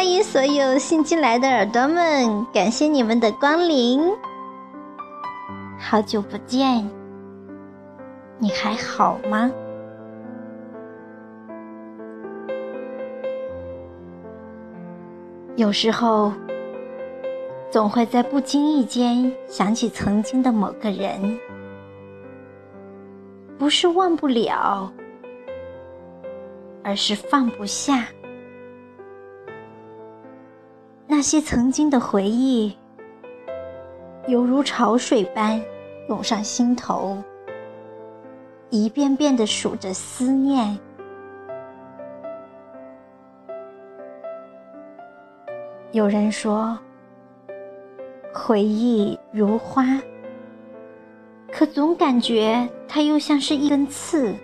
[0.00, 4.00] 欢迎所有新进来的耳朵们，感谢你们的光临。
[5.78, 6.88] 好久不见，
[8.38, 9.52] 你还好吗？
[15.56, 16.32] 有时候，
[17.70, 21.38] 总会在不经意间想起曾经的某个人，
[23.58, 24.90] 不是忘不了，
[26.82, 28.06] 而是放不下。
[31.20, 32.74] 那些曾经的回忆，
[34.26, 35.62] 犹如潮水般
[36.08, 37.22] 涌上心头，
[38.70, 40.78] 一遍遍的数着思念。
[45.92, 46.78] 有人说，
[48.32, 50.00] 回忆如花，
[51.52, 54.34] 可总感觉它又像是一根刺。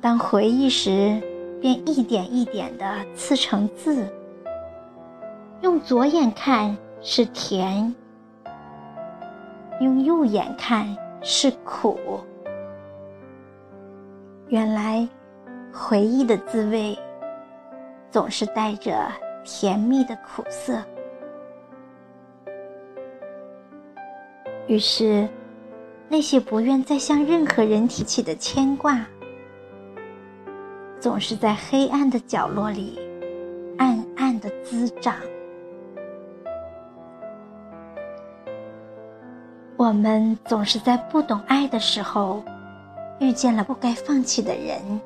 [0.00, 1.22] 当回忆时，
[1.60, 4.06] 便一点一点的刺成字。
[5.60, 7.94] 用左眼看是甜，
[9.80, 11.98] 用右眼看是苦。
[14.48, 15.08] 原来，
[15.72, 16.98] 回忆的滋味。
[18.10, 19.06] 总是带着
[19.44, 20.82] 甜蜜的苦涩，
[24.66, 25.28] 于是，
[26.08, 29.06] 那些不愿再向任何人提起的牵挂，
[31.00, 32.98] 总是在黑暗的角落里
[33.78, 35.14] 暗暗的滋长。
[39.76, 42.42] 我们总是在不懂爱的时候，
[43.20, 45.00] 遇见了不该放弃的人。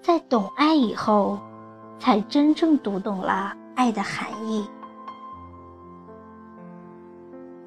[0.00, 1.38] 在懂爱以后，
[1.98, 4.66] 才真正读懂了爱的含义。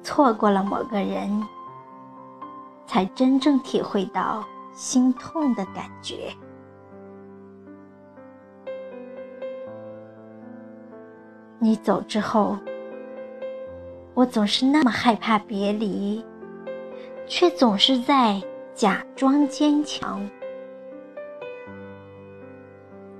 [0.02, 1.30] 错过了某个人，
[2.86, 6.32] 才真正体会到心痛的感觉。
[11.58, 12.56] 你走之后，
[14.14, 16.24] 我总是那么害怕别离，
[17.26, 18.40] 却总是在
[18.74, 20.24] 假装坚强。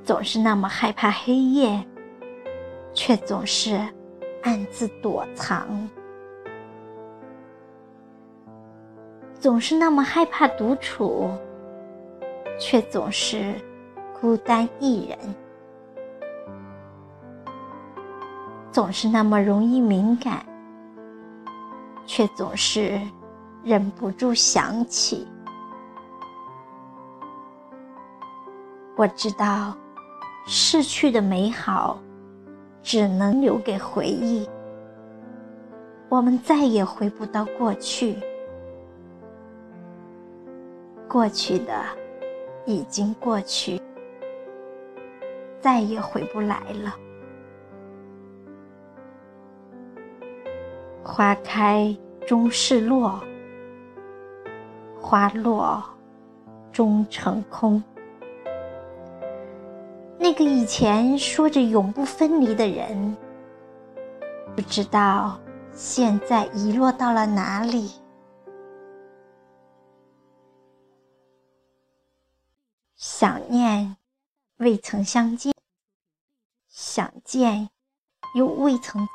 [0.05, 1.85] 总是那么害怕黑夜，
[2.95, 3.79] 却总是
[4.43, 5.67] 暗自躲藏；
[9.39, 11.31] 总是那么害怕独处，
[12.59, 13.55] 却总是
[14.21, 15.17] 孤单一人；
[18.73, 20.45] 总是那么容易敏感，
[22.05, 23.01] 却总是
[23.63, 25.27] 忍不住想起。
[28.97, 29.77] 我知道。
[30.51, 31.99] 逝去的美好，
[32.83, 34.49] 只能留给回忆。
[36.09, 38.17] 我们再也回不到过去，
[41.09, 41.73] 过去的
[42.67, 43.81] 已经过去，
[45.59, 46.95] 再也回不来了。
[51.03, 53.19] 花开终是落，
[55.01, 55.83] 花落
[56.71, 57.83] 终成空。
[60.19, 63.17] 那个以前说着永不分离的人，
[64.55, 65.39] 不知道
[65.73, 67.93] 现在遗落到了哪里。
[73.21, 73.97] 想念，
[74.59, 75.53] 未曾相见；
[76.69, 77.69] 想见，
[78.37, 79.09] 又未曾。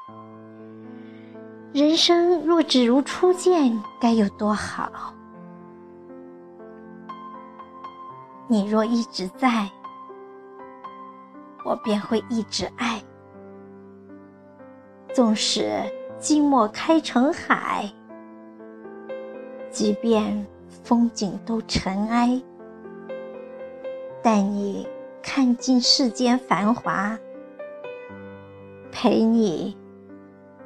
[1.72, 4.92] 人生若只如初见，该有多好？
[8.50, 9.72] 你若一直在。
[11.64, 13.02] 我便会一直爱，
[15.14, 15.62] 纵使
[16.20, 17.90] 寂寞开成海，
[19.72, 22.44] 即便风景都尘埃，
[24.24, 24.88] 带你
[25.22, 27.20] 看尽世间繁华，
[28.90, 29.78] 陪你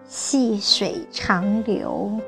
[0.04, 2.20] 细水长流。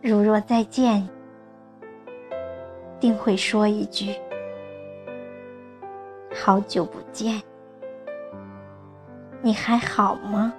[0.00, 1.06] 如若再见。
[2.98, 4.14] 定会说一句
[6.32, 7.42] ：“好久不见，
[9.42, 10.54] 你还好吗？”